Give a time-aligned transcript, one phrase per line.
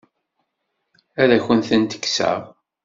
[1.21, 2.39] Ad akent-ten-kkseɣ?